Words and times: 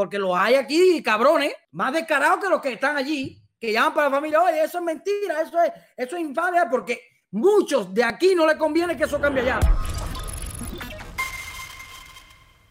porque 0.00 0.18
los 0.18 0.34
hay 0.34 0.54
aquí, 0.54 1.02
cabrones, 1.02 1.52
más 1.72 1.92
descarados 1.92 2.42
que 2.42 2.48
los 2.48 2.62
que 2.62 2.72
están 2.72 2.96
allí, 2.96 3.38
que 3.58 3.70
llaman 3.70 3.92
para 3.92 4.08
la 4.08 4.14
familia, 4.14 4.42
oye, 4.42 4.62
eso 4.64 4.78
es 4.78 4.84
mentira, 4.84 5.42
eso 5.42 5.62
es, 5.62 5.72
eso 5.94 6.16
es 6.16 6.22
infamia, 6.22 6.70
porque 6.70 7.02
muchos 7.32 7.92
de 7.92 8.02
aquí 8.02 8.34
no 8.34 8.46
le 8.46 8.56
conviene 8.56 8.96
que 8.96 9.04
eso 9.04 9.20
cambie 9.20 9.42
allá. 9.42 9.60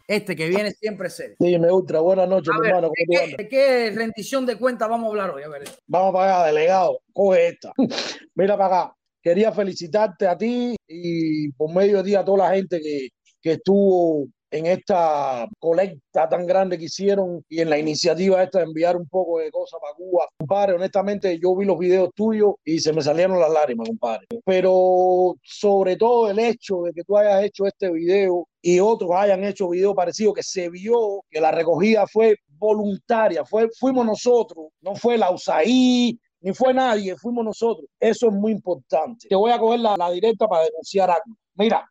Este 0.08 0.36
que 0.36 0.48
viene 0.50 0.72
siempre 0.72 1.08
serio. 1.12 1.36
Dime, 1.38 1.72
Ultra, 1.72 2.00
buenas 2.00 2.28
noches, 2.28 2.52
A 2.52 2.60
ver, 2.62 2.70
hermano. 2.70 2.90
¿de, 2.98 3.06
qué, 3.06 3.36
de 3.38 3.48
qué 3.48 3.92
rendición 3.96 4.48
de 4.48 4.58
cuentas 4.58 4.90
vamos 4.90 5.06
a 5.06 5.10
hablar 5.10 5.30
hoy? 5.30 5.44
A 5.44 5.50
ver. 5.50 5.70
Vamos 5.86 6.12
para 6.12 6.40
allá, 6.40 6.48
delegado. 6.48 7.00
Coge 7.14 7.50
esta. 7.50 7.74
Mira 8.34 8.58
para 8.58 8.86
acá. 8.86 8.96
Quería 9.22 9.52
felicitarte 9.52 10.26
a 10.26 10.36
ti 10.36 10.76
y 10.88 11.52
por 11.52 11.72
medio 11.76 11.98
de 11.98 12.06
ti 12.06 12.16
a 12.16 12.26
toda 12.26 12.50
la 12.50 12.56
gente 12.56 12.82
que, 12.82 13.10
que 13.40 13.52
estuvo 13.52 14.26
en 14.52 14.66
esta 14.66 15.48
colecta 15.60 16.28
tan 16.28 16.46
grande 16.46 16.78
que 16.78 16.86
hicieron 16.86 17.44
y 17.50 17.62
en 17.62 17.70
la 17.70 17.78
iniciativa 17.78 18.42
esta 18.42 18.60
de 18.60 18.66
enviar 18.66 18.98
un 18.98 19.08
poco 19.08 19.40
de 19.40 19.52
cosas 19.52 19.80
para 19.82 19.94
Cuba. 19.94 20.28
Compadre, 20.38 20.74
honestamente 20.74 21.40
yo 21.40 21.56
vi 21.56 21.66
los 21.66 21.78
videos 21.78 22.10
tuyos 22.16 22.56
y 22.64 22.80
se 22.80 22.94
me 22.94 23.02
salieron 23.02 23.40
las 23.40 23.52
lágrimas, 23.52 23.88
compadre. 23.88 24.28
Pero 24.46 25.36
sobre 25.44 25.96
todo 25.96 26.30
el 26.30 26.40
hecho 26.40 26.84
de 26.84 26.94
que 26.94 27.04
tú 27.04 27.18
hayas 27.18 27.44
hecho 27.44 27.66
este 27.66 27.92
video 27.92 28.48
y 28.62 28.80
otros 28.80 29.12
hayan 29.14 29.44
hecho 29.44 29.70
video 29.70 29.94
parecido, 29.96 30.34
que 30.34 30.44
se 30.44 30.70
vio 30.70 31.24
que 31.30 31.40
la 31.40 31.52
recogida 31.52 32.06
fue 32.08 32.36
voluntaria, 32.48 33.46
fue, 33.46 33.70
fuimos 33.80 34.06
nosotros, 34.06 34.68
no 34.82 34.96
fue 34.96 35.18
la 35.18 35.32
USAID, 35.32 36.18
ni 36.42 36.54
fue 36.54 36.74
nadie, 36.74 37.16
fuimos 37.16 37.46
nosotros. 37.46 37.86
Eso 38.00 38.28
es 38.28 38.34
muy 38.34 38.52
importante. 38.52 39.28
Te 39.28 39.36
voy 39.36 39.52
a 39.52 39.60
coger 39.60 39.80
la, 39.80 39.96
la 39.98 40.12
directa 40.12 40.48
para 40.48 40.66
denunciar 40.66 41.10
algo. 41.10 41.38
Mira, 41.56 41.90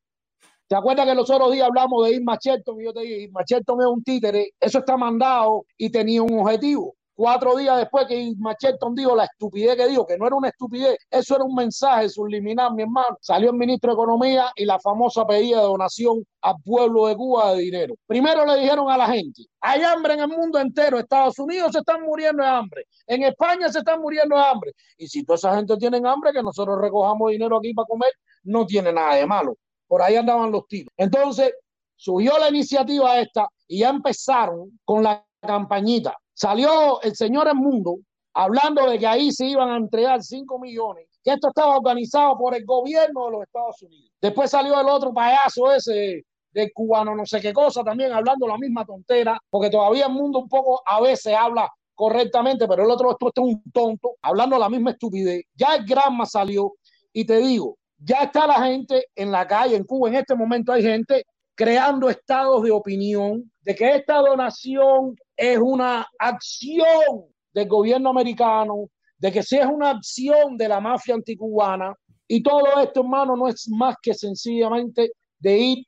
¿Te 0.68 0.76
acuerdas 0.76 1.06
que 1.06 1.14
los 1.14 1.30
otros 1.30 1.50
días 1.50 1.66
hablamos 1.66 2.04
de 2.04 2.16
Irma 2.16 2.36
Shelton? 2.38 2.78
Y 2.78 2.84
yo 2.84 2.92
te 2.92 3.00
dije, 3.00 3.22
Irma 3.22 3.40
Shelton 3.46 3.80
es 3.80 3.86
un 3.86 4.04
títere, 4.04 4.50
eso 4.60 4.80
está 4.80 4.98
mandado 4.98 5.64
y 5.78 5.88
tenía 5.88 6.22
un 6.22 6.40
objetivo. 6.40 6.94
Cuatro 7.14 7.56
días 7.56 7.78
después 7.78 8.06
que 8.06 8.14
Irma 8.14 8.54
Shelton 8.60 8.94
dijo 8.94 9.16
la 9.16 9.24
estupidez 9.24 9.76
que 9.76 9.88
dijo, 9.88 10.06
que 10.06 10.18
no 10.18 10.26
era 10.26 10.36
una 10.36 10.50
estupidez, 10.50 10.98
eso 11.10 11.36
era 11.36 11.44
un 11.44 11.54
mensaje 11.54 12.10
subliminal, 12.10 12.74
mi 12.74 12.82
hermano. 12.82 13.16
Salió 13.22 13.48
el 13.50 13.56
ministro 13.56 13.92
de 13.92 13.94
Economía 13.94 14.52
y 14.54 14.66
la 14.66 14.78
famosa 14.78 15.26
pedida 15.26 15.56
de 15.56 15.64
donación 15.68 16.22
al 16.42 16.56
pueblo 16.62 17.06
de 17.06 17.16
Cuba 17.16 17.54
de 17.54 17.62
dinero. 17.62 17.94
Primero 18.06 18.44
le 18.44 18.60
dijeron 18.60 18.90
a 18.90 18.98
la 18.98 19.06
gente, 19.06 19.46
hay 19.62 19.80
hambre 19.80 20.14
en 20.14 20.20
el 20.20 20.28
mundo 20.28 20.58
entero, 20.58 20.98
Estados 20.98 21.38
Unidos 21.38 21.72
se 21.72 21.78
están 21.78 22.02
muriendo 22.02 22.42
de 22.42 22.48
hambre, 22.50 22.84
en 23.06 23.22
España 23.22 23.70
se 23.70 23.78
están 23.78 24.02
muriendo 24.02 24.36
de 24.36 24.42
hambre. 24.42 24.72
Y 24.98 25.08
si 25.08 25.24
toda 25.24 25.36
esa 25.36 25.56
gente 25.56 25.78
tiene 25.78 26.06
hambre, 26.06 26.30
que 26.30 26.42
nosotros 26.42 26.78
recojamos 26.78 27.30
dinero 27.30 27.56
aquí 27.56 27.72
para 27.72 27.86
comer, 27.86 28.12
no 28.44 28.66
tiene 28.66 28.92
nada 28.92 29.14
de 29.14 29.24
malo 29.24 29.56
por 29.88 30.02
ahí 30.02 30.16
andaban 30.16 30.52
los 30.52 30.68
tiros. 30.68 30.92
Entonces, 30.96 31.52
surgió 31.96 32.38
la 32.38 32.48
iniciativa 32.48 33.18
esta 33.18 33.48
y 33.66 33.80
ya 33.80 33.88
empezaron 33.88 34.78
con 34.84 35.02
la 35.02 35.24
campañita. 35.40 36.16
Salió 36.32 37.00
el 37.02 37.16
señor 37.16 37.48
El 37.48 37.56
Mundo 37.56 37.96
hablando 38.34 38.88
de 38.88 38.98
que 38.98 39.06
ahí 39.06 39.32
se 39.32 39.46
iban 39.46 39.70
a 39.70 39.76
entregar 39.76 40.22
5 40.22 40.58
millones, 40.60 41.08
que 41.24 41.32
esto 41.32 41.48
estaba 41.48 41.76
organizado 41.76 42.38
por 42.38 42.54
el 42.54 42.64
gobierno 42.64 43.26
de 43.26 43.30
los 43.32 43.42
Estados 43.42 43.82
Unidos. 43.82 44.12
Después 44.20 44.50
salió 44.50 44.80
el 44.80 44.86
otro 44.86 45.12
payaso 45.12 45.72
ese 45.72 46.24
del 46.52 46.72
cubano, 46.72 47.14
no 47.14 47.26
sé 47.26 47.40
qué 47.40 47.52
cosa, 47.52 47.82
también 47.82 48.12
hablando 48.12 48.46
la 48.46 48.56
misma 48.56 48.84
tontera, 48.84 49.38
porque 49.50 49.70
todavía 49.70 50.06
el 50.06 50.12
mundo 50.12 50.38
un 50.38 50.48
poco 50.48 50.82
a 50.86 51.00
veces 51.00 51.34
habla 51.34 51.68
correctamente, 51.94 52.68
pero 52.68 52.84
el 52.84 52.90
otro 52.90 53.10
esto 53.10 53.28
es 53.34 53.42
un 53.42 53.62
tonto, 53.72 54.16
hablando 54.22 54.56
la 54.56 54.68
misma 54.68 54.92
estupidez. 54.92 55.42
Ya 55.54 55.74
el 55.74 55.84
Granma 55.84 56.24
salió 56.24 56.74
y 57.12 57.24
te 57.24 57.38
digo, 57.38 57.77
ya 57.98 58.24
está 58.24 58.46
la 58.46 58.64
gente 58.64 59.06
en 59.14 59.30
la 59.30 59.46
calle, 59.46 59.76
en 59.76 59.84
Cuba 59.84 60.08
en 60.08 60.16
este 60.16 60.34
momento 60.34 60.72
hay 60.72 60.82
gente 60.82 61.24
creando 61.54 62.08
estados 62.08 62.62
de 62.62 62.70
opinión 62.70 63.50
de 63.62 63.74
que 63.74 63.96
esta 63.96 64.18
donación 64.18 65.16
es 65.36 65.58
una 65.58 66.06
acción 66.18 67.26
del 67.52 67.68
gobierno 67.68 68.10
americano, 68.10 68.86
de 69.18 69.32
que 69.32 69.42
si 69.42 69.56
es 69.56 69.66
una 69.66 69.90
acción 69.90 70.56
de 70.56 70.68
la 70.68 70.80
mafia 70.80 71.14
anticubana 71.14 71.92
y 72.28 72.42
todo 72.42 72.80
esto, 72.80 73.00
hermano, 73.00 73.36
no 73.36 73.48
es 73.48 73.68
más 73.70 73.96
que 74.00 74.14
sencillamente 74.14 75.10
de 75.40 75.58
ir 75.58 75.78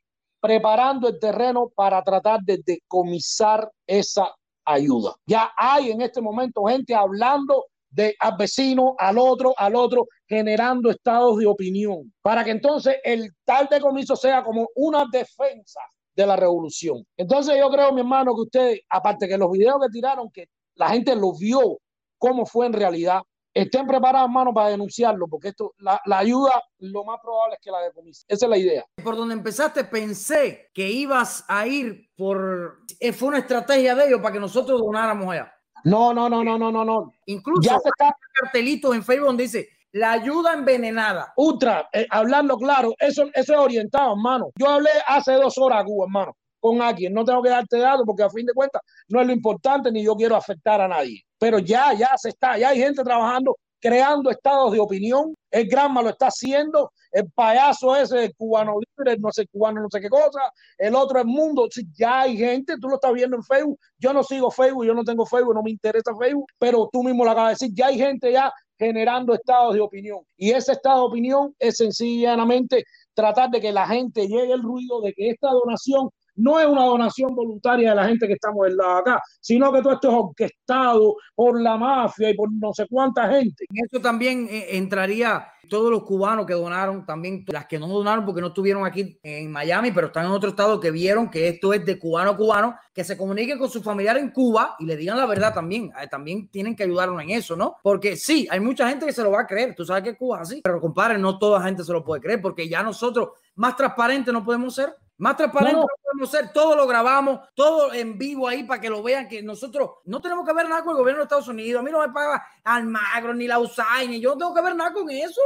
preparando 0.41 1.07
el 1.07 1.19
terreno 1.19 1.71
para 1.73 2.03
tratar 2.03 2.41
de 2.41 2.59
decomisar 2.65 3.69
esa 3.87 4.33
ayuda. 4.65 5.15
Ya 5.25 5.51
hay 5.55 5.91
en 5.91 6.01
este 6.01 6.19
momento 6.19 6.65
gente 6.65 6.93
hablando 6.95 7.65
de 7.91 8.15
al 8.19 8.37
vecino, 8.37 8.95
al 8.97 9.17
otro, 9.17 9.53
al 9.57 9.75
otro, 9.75 10.07
generando 10.27 10.89
estados 10.89 11.37
de 11.37 11.45
opinión, 11.45 12.11
para 12.21 12.43
que 12.43 12.51
entonces 12.51 12.95
el 13.03 13.31
tal 13.45 13.67
decomiso 13.69 14.15
sea 14.15 14.43
como 14.43 14.69
una 14.75 15.05
defensa 15.11 15.81
de 16.15 16.25
la 16.25 16.35
revolución. 16.35 17.05
Entonces 17.17 17.57
yo 17.57 17.69
creo, 17.69 17.91
mi 17.93 18.01
hermano, 18.01 18.33
que 18.33 18.41
ustedes, 18.41 18.81
aparte 18.89 19.27
que 19.27 19.37
los 19.37 19.51
videos 19.51 19.75
que 19.81 19.91
tiraron, 19.91 20.31
que 20.31 20.47
la 20.75 20.89
gente 20.89 21.15
lo 21.15 21.37
vio 21.37 21.79
cómo 22.17 22.45
fue 22.45 22.65
en 22.65 22.73
realidad, 22.73 23.21
estén 23.53 23.85
preparados, 23.85 24.29
hermano, 24.29 24.53
para 24.53 24.69
denunciarlo, 24.69 25.27
porque 25.27 25.49
esto, 25.49 25.73
la, 25.79 25.99
la, 26.05 26.19
ayuda, 26.19 26.63
lo 26.79 27.03
más 27.03 27.19
probable 27.21 27.55
es 27.55 27.61
que 27.61 27.71
la 27.71 27.81
decomise. 27.81 28.23
Esa 28.27 28.45
es 28.45 28.49
la 28.49 28.57
idea. 28.57 28.85
Por 29.03 29.17
donde 29.17 29.33
empezaste, 29.33 29.83
pensé 29.83 30.69
que 30.73 30.89
ibas 30.89 31.43
a 31.47 31.67
ir 31.67 32.09
por... 32.15 32.79
Fue 33.13 33.27
una 33.27 33.39
estrategia 33.39 33.95
de 33.95 34.07
ellos 34.07 34.21
para 34.21 34.33
que 34.33 34.39
nosotros 34.39 34.79
donáramos 34.79 35.27
allá. 35.27 35.51
No, 35.83 36.13
no, 36.13 36.29
no, 36.29 36.43
no, 36.43 36.57
no, 36.57 36.71
no, 36.71 36.85
no. 36.85 37.13
Incluso 37.25 37.61
ya 37.61 37.79
se 37.79 37.89
está 37.89 38.15
cartelitos 38.33 38.95
en 38.95 39.03
Facebook 39.03 39.27
donde 39.27 39.43
dice 39.43 39.69
la 39.93 40.13
ayuda 40.13 40.53
envenenada. 40.53 41.33
Ultra, 41.35 41.89
eh, 41.91 42.07
hablando 42.09 42.57
claro, 42.57 42.93
eso, 42.99 43.29
eso 43.33 43.53
es 43.53 43.59
orientado, 43.59 44.11
hermano. 44.11 44.51
Yo 44.55 44.69
hablé 44.69 44.89
hace 45.07 45.33
dos 45.33 45.57
horas 45.57 45.81
a 45.81 45.85
Cuba, 45.85 46.05
hermano, 46.05 46.37
con 46.59 46.81
alguien. 46.81 47.13
No 47.13 47.25
tengo 47.25 47.41
que 47.41 47.49
darte 47.49 47.77
datos 47.77 48.03
porque 48.05 48.23
a 48.23 48.29
fin 48.29 48.45
de 48.45 48.53
cuentas 48.53 48.81
no 49.09 49.21
es 49.21 49.27
lo 49.27 49.33
importante 49.33 49.91
ni 49.91 50.03
yo 50.03 50.15
quiero 50.15 50.35
afectar 50.35 50.79
a 50.81 50.87
nadie. 50.87 51.23
Pero 51.37 51.59
ya, 51.59 51.93
ya 51.93 52.11
se 52.17 52.29
está, 52.29 52.57
ya 52.57 52.69
hay 52.69 52.79
gente 52.79 53.03
trabajando, 53.03 53.57
creando 53.81 54.29
estados 54.29 54.71
de 54.71 54.79
opinión. 54.79 55.35
El 55.49 55.67
Granma 55.67 56.01
lo 56.01 56.09
está 56.09 56.27
haciendo. 56.27 56.91
El 57.11 57.29
payaso 57.31 57.93
ese, 57.95 58.25
el 58.25 58.35
cubano 58.35 58.75
libre, 58.79 59.17
no 59.17 59.31
sé, 59.31 59.45
cubano 59.47 59.81
no 59.81 59.87
sé 59.91 59.99
qué 59.99 60.07
cosa. 60.07 60.39
El 60.77 60.95
otro, 60.95 61.19
el 61.19 61.25
mundo. 61.25 61.67
Ya 61.97 62.21
hay 62.21 62.37
gente, 62.37 62.75
tú 62.79 62.87
lo 62.87 62.95
estás 62.95 63.11
viendo 63.11 63.35
en 63.35 63.43
Facebook. 63.43 63.79
Yo 63.97 64.13
no 64.13 64.23
sigo 64.23 64.49
Facebook, 64.51 64.85
yo 64.85 64.93
no 64.93 65.03
tengo 65.03 65.25
Facebook, 65.25 65.55
no 65.55 65.63
me 65.63 65.71
interesa 65.71 66.11
Facebook. 66.17 66.45
Pero 66.57 66.89
tú 66.93 67.03
mismo 67.03 67.25
lo 67.25 67.31
acabas 67.31 67.59
de 67.59 67.65
decir, 67.65 67.75
ya 67.75 67.87
hay 67.87 67.97
gente 67.97 68.31
ya 68.31 68.53
generando 68.77 69.33
estados 69.33 69.73
de 69.73 69.81
opinión. 69.81 70.19
Y 70.37 70.51
ese 70.51 70.71
estado 70.71 71.01
de 71.01 71.07
opinión 71.07 71.55
es 71.59 71.77
sencillamente 71.77 72.85
tratar 73.13 73.49
de 73.49 73.59
que 73.59 73.71
la 73.71 73.87
gente 73.87 74.27
llegue 74.27 74.53
el 74.53 74.63
ruido 74.63 75.01
de 75.01 75.13
que 75.13 75.29
esta 75.29 75.49
donación 75.49 76.09
no 76.35 76.59
es 76.59 76.65
una 76.65 76.83
donación 76.83 77.35
voluntaria 77.35 77.89
de 77.89 77.95
la 77.95 78.07
gente 78.07 78.27
que 78.27 78.33
estamos 78.33 78.67
en 78.67 78.77
la 78.77 78.97
acá, 78.97 79.21
sino 79.39 79.71
que 79.71 79.81
todo 79.81 79.93
esto 79.93 80.09
es 80.09 80.15
orquestado 80.15 81.15
por 81.35 81.59
la 81.61 81.77
mafia 81.77 82.29
y 82.29 82.33
por 82.35 82.51
no 82.51 82.73
sé 82.73 82.85
cuánta 82.89 83.29
gente. 83.29 83.65
En 83.69 83.85
eso 83.85 84.01
también 84.01 84.47
eh, 84.49 84.77
entraría 84.77 85.47
todos 85.71 85.89
los 85.89 86.03
cubanos 86.03 86.45
que 86.45 86.53
donaron, 86.53 87.05
también 87.05 87.45
las 87.47 87.65
que 87.65 87.79
no 87.79 87.87
donaron 87.87 88.25
porque 88.25 88.41
no 88.41 88.47
estuvieron 88.47 88.85
aquí 88.85 89.17
en 89.23 89.49
Miami, 89.49 89.93
pero 89.93 90.07
están 90.07 90.25
en 90.25 90.31
otro 90.31 90.49
estado 90.49 90.81
que 90.81 90.91
vieron 90.91 91.29
que 91.29 91.47
esto 91.47 91.73
es 91.73 91.85
de 91.85 91.97
cubano 91.97 92.31
a 92.31 92.37
cubano, 92.37 92.75
que 92.93 93.05
se 93.05 93.15
comuniquen 93.15 93.57
con 93.57 93.69
su 93.69 93.81
familiar 93.81 94.17
en 94.17 94.31
Cuba 94.31 94.75
y 94.79 94.85
le 94.85 94.97
digan 94.97 95.17
la 95.17 95.25
verdad 95.25 95.53
también. 95.53 95.89
Eh, 96.01 96.07
también 96.09 96.49
tienen 96.49 96.75
que 96.75 96.83
ayudarnos 96.83 97.21
en 97.23 97.29
eso, 97.29 97.55
¿no? 97.55 97.77
Porque 97.81 98.17
sí, 98.17 98.45
hay 98.51 98.59
mucha 98.59 98.89
gente 98.89 99.05
que 99.05 99.13
se 99.13 99.23
lo 99.23 99.31
va 99.31 99.41
a 99.41 99.47
creer. 99.47 99.73
Tú 99.73 99.85
sabes 99.85 100.03
que 100.03 100.17
Cuba 100.17 100.41
es 100.41 100.49
así, 100.49 100.61
pero 100.61 100.81
compadre, 100.81 101.17
no 101.17 101.39
toda 101.39 101.63
gente 101.63 101.85
se 101.85 101.93
lo 101.93 102.03
puede 102.03 102.21
creer 102.21 102.41
porque 102.41 102.67
ya 102.67 102.83
nosotros 102.83 103.29
más 103.55 103.77
transparentes 103.77 104.33
no 104.33 104.43
podemos 104.43 104.75
ser. 104.75 104.93
Más 105.21 105.37
transparente 105.37 105.79
no, 105.79 105.85
podemos 106.03 106.31
ser, 106.31 106.51
todo 106.51 106.75
lo 106.75 106.87
grabamos, 106.87 107.41
todo 107.53 107.93
en 107.93 108.17
vivo 108.17 108.47
ahí 108.47 108.63
para 108.63 108.81
que 108.81 108.89
lo 108.89 109.03
vean, 109.03 109.27
que 109.27 109.43
nosotros 109.43 109.91
no 110.05 110.19
tenemos 110.19 110.43
que 110.43 110.51
ver 110.51 110.67
nada 110.67 110.83
con 110.83 110.93
el 110.93 110.97
gobierno 110.97 111.19
de 111.19 111.25
Estados 111.25 111.47
Unidos. 111.47 111.79
A 111.79 111.83
mí 111.83 111.91
no 111.91 111.99
me 111.99 112.11
paga 112.11 112.43
Almagro, 112.63 113.31
ni 113.35 113.45
la 113.45 113.59
USAID, 113.59 114.09
ni 114.09 114.19
yo 114.19 114.31
no 114.31 114.37
tengo 114.39 114.55
que 114.55 114.61
ver 114.63 114.75
nada 114.75 114.91
con 114.91 115.07
eso. 115.11 115.39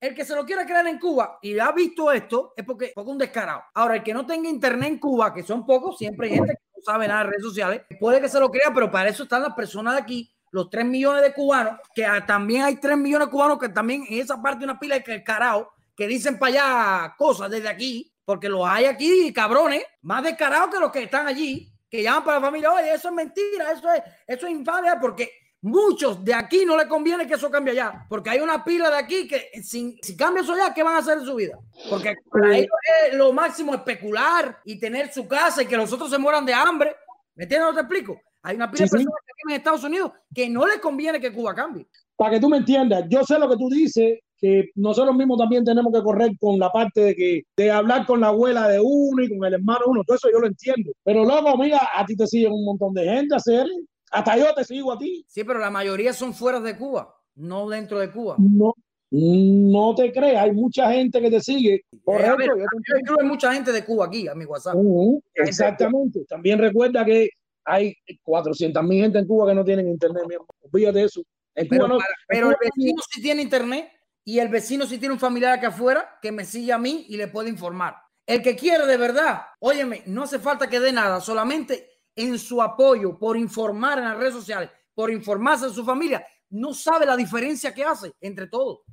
El 0.00 0.16
que 0.16 0.24
se 0.24 0.34
lo 0.34 0.44
quiera 0.44 0.66
creer 0.66 0.88
en 0.88 0.98
Cuba 0.98 1.38
y 1.40 1.56
ha 1.60 1.70
visto 1.70 2.10
esto 2.10 2.54
es 2.56 2.64
porque 2.64 2.86
es 2.86 2.92
un 2.96 3.16
descarado. 3.16 3.62
Ahora, 3.74 3.94
el 3.94 4.02
que 4.02 4.12
no 4.12 4.26
tenga 4.26 4.48
internet 4.48 4.88
en 4.88 4.98
Cuba, 4.98 5.32
que 5.32 5.44
son 5.44 5.64
pocos, 5.64 5.96
siempre 5.96 6.26
hay 6.26 6.34
gente 6.34 6.54
que 6.54 6.76
no 6.76 6.82
sabe 6.82 7.06
nada 7.06 7.22
de 7.22 7.30
redes 7.30 7.44
sociales, 7.44 7.82
puede 8.00 8.20
que 8.20 8.28
se 8.28 8.40
lo 8.40 8.50
crea, 8.50 8.74
pero 8.74 8.90
para 8.90 9.08
eso 9.10 9.22
están 9.22 9.42
las 9.42 9.54
personas 9.54 9.94
de 9.94 10.00
aquí, 10.00 10.34
los 10.50 10.68
3 10.68 10.86
millones 10.86 11.22
de 11.22 11.32
cubanos, 11.32 11.78
que 11.94 12.04
también 12.26 12.64
hay 12.64 12.80
3 12.80 12.96
millones 12.96 13.28
de 13.28 13.30
cubanos 13.30 13.60
que 13.60 13.68
también 13.68 14.04
en 14.08 14.18
esa 14.18 14.42
parte 14.42 14.64
una 14.64 14.80
pila 14.80 14.98
de 14.98 15.22
carao 15.22 15.70
que 15.94 16.08
dicen 16.08 16.36
para 16.36 17.04
allá 17.04 17.14
cosas 17.16 17.48
desde 17.48 17.68
aquí, 17.68 18.10
porque 18.24 18.48
los 18.48 18.66
hay 18.66 18.86
aquí, 18.86 19.32
cabrones, 19.32 19.82
más 20.02 20.22
descarados 20.22 20.70
que 20.70 20.80
los 20.80 20.90
que 20.90 21.02
están 21.02 21.26
allí, 21.26 21.70
que 21.88 22.02
llaman 22.02 22.24
para 22.24 22.40
la 22.40 22.46
familia, 22.46 22.72
oye, 22.72 22.94
eso 22.94 23.08
es 23.08 23.14
mentira, 23.14 23.72
eso 23.72 23.92
es, 23.92 24.02
eso 24.26 24.46
es 24.46 24.52
infamia, 24.52 24.98
porque 25.00 25.30
muchos 25.60 26.22
de 26.24 26.34
aquí 26.34 26.64
no 26.66 26.76
les 26.76 26.86
conviene 26.86 27.26
que 27.26 27.34
eso 27.34 27.50
cambie 27.50 27.72
allá, 27.72 28.06
porque 28.08 28.30
hay 28.30 28.40
una 28.40 28.64
pila 28.64 28.90
de 28.90 28.96
aquí 28.96 29.28
que 29.28 29.50
si, 29.62 29.98
si 30.02 30.16
cambia 30.16 30.42
eso 30.42 30.52
allá, 30.52 30.74
¿qué 30.74 30.82
van 30.82 30.96
a 30.96 30.98
hacer 30.98 31.18
en 31.18 31.24
su 31.24 31.34
vida? 31.34 31.58
Porque 31.88 32.14
para 32.30 32.56
ellos 32.56 32.70
es 33.06 33.14
lo 33.14 33.32
máximo 33.32 33.74
especular 33.74 34.60
y 34.64 34.78
tener 34.78 35.12
su 35.12 35.26
casa 35.26 35.62
y 35.62 35.66
que 35.66 35.76
los 35.76 35.92
otros 35.92 36.10
se 36.10 36.18
mueran 36.18 36.44
de 36.44 36.54
hambre. 36.54 36.94
¿Me 37.34 37.44
entiendes? 37.44 37.68
¿No 37.68 37.74
te 37.74 37.80
explico? 37.80 38.20
Hay 38.42 38.56
una 38.56 38.70
pila 38.70 38.78
sí, 38.78 38.84
de 38.84 38.90
personas 38.90 39.20
sí. 39.20 39.26
que 39.26 39.32
viven 39.42 39.54
en 39.54 39.60
Estados 39.60 39.84
Unidos 39.84 40.12
que 40.34 40.48
no 40.48 40.66
les 40.66 40.78
conviene 40.78 41.20
que 41.20 41.32
Cuba 41.32 41.54
cambie. 41.54 41.86
Para 42.16 42.32
que 42.32 42.40
tú 42.40 42.48
me 42.48 42.58
entiendas, 42.58 43.04
yo 43.08 43.24
sé 43.24 43.38
lo 43.38 43.48
que 43.48 43.56
tú 43.56 43.68
dices, 43.70 44.18
que 44.44 44.70
nosotros 44.74 45.16
mismos 45.16 45.38
también 45.38 45.64
tenemos 45.64 45.90
que 45.90 46.02
correr 46.02 46.32
con 46.38 46.58
la 46.58 46.70
parte 46.70 47.00
de 47.00 47.16
que 47.16 47.42
de 47.56 47.70
hablar 47.70 48.04
con 48.04 48.20
la 48.20 48.26
abuela 48.26 48.68
de 48.68 48.78
uno 48.78 49.22
y 49.22 49.28
con 49.30 49.42
el 49.46 49.54
hermano 49.54 49.80
de 49.86 49.90
uno, 49.90 50.04
todo 50.04 50.16
eso 50.18 50.28
yo 50.30 50.38
lo 50.38 50.46
entiendo. 50.46 50.92
Pero 51.02 51.24
luego, 51.24 51.56
mira, 51.56 51.88
a 51.94 52.04
ti 52.04 52.14
te 52.14 52.26
siguen 52.26 52.52
un 52.52 52.66
montón 52.66 52.92
de 52.92 53.04
gente 53.04 53.34
hacer, 53.34 53.66
hasta 54.10 54.36
yo 54.36 54.52
te 54.54 54.64
sigo 54.64 54.92
a 54.92 54.98
ti. 54.98 55.24
Sí, 55.26 55.44
pero 55.44 55.58
la 55.58 55.70
mayoría 55.70 56.12
son 56.12 56.34
fuera 56.34 56.60
de 56.60 56.76
Cuba, 56.76 57.16
no 57.36 57.66
dentro 57.70 57.98
de 57.98 58.10
Cuba. 58.10 58.36
No, 58.38 58.74
no 59.10 59.94
te 59.94 60.12
creas, 60.12 60.42
hay 60.42 60.52
mucha 60.52 60.92
gente 60.92 61.22
que 61.22 61.30
te 61.30 61.40
sigue. 61.40 61.86
Correcto, 62.04 62.36
ver, 62.36 62.48
yo, 62.48 62.96
yo 63.06 63.16
hay 63.18 63.26
mucha 63.26 63.54
gente 63.54 63.72
de 63.72 63.82
Cuba 63.82 64.04
aquí, 64.04 64.28
a 64.28 64.34
mi 64.34 64.44
WhatsApp. 64.44 64.74
Uh 64.76 65.14
-huh, 65.14 65.22
exactamente. 65.36 66.26
También 66.26 66.58
recuerda 66.58 67.02
que 67.02 67.30
hay 67.64 67.94
400 68.22 68.82
mil 68.84 69.04
gente 69.04 69.18
en 69.20 69.26
Cuba 69.26 69.48
que 69.48 69.54
no 69.54 69.64
tienen 69.64 69.88
internet. 69.88 70.24
Olvídate 70.70 70.98
de 70.98 71.04
eso. 71.06 71.22
En 71.54 71.66
pero, 71.66 71.86
Cuba 71.86 71.94
no, 71.94 71.98
para, 71.98 72.14
pero 72.28 72.50
el 72.50 72.56
vecino 72.60 73.02
sí 73.10 73.22
tiene 73.22 73.40
internet 73.40 73.88
y 74.24 74.38
el 74.38 74.48
vecino 74.48 74.86
sí 74.86 74.98
tiene 74.98 75.14
un 75.14 75.20
familiar 75.20 75.52
acá 75.52 75.68
afuera 75.68 76.18
que 76.20 76.32
me 76.32 76.44
sigue 76.44 76.72
a 76.72 76.78
mí 76.78 77.06
y 77.08 77.16
le 77.16 77.28
puede 77.28 77.50
informar. 77.50 77.96
El 78.26 78.42
que 78.42 78.56
quiere 78.56 78.86
de 78.86 78.96
verdad, 78.96 79.42
óyeme, 79.60 80.02
no 80.06 80.22
hace 80.22 80.38
falta 80.38 80.68
que 80.68 80.80
dé 80.80 80.92
nada, 80.92 81.20
solamente 81.20 81.90
en 82.16 82.38
su 82.38 82.62
apoyo 82.62 83.18
por 83.18 83.36
informar 83.36 83.98
en 83.98 84.04
las 84.04 84.16
redes 84.16 84.34
sociales, 84.34 84.70
por 84.94 85.10
informarse 85.10 85.66
de 85.66 85.74
su 85.74 85.84
familia, 85.84 86.24
no 86.50 86.72
sabe 86.72 87.04
la 87.04 87.16
diferencia 87.16 87.74
que 87.74 87.84
hace 87.84 88.12
entre 88.20 88.46
todos. 88.46 88.84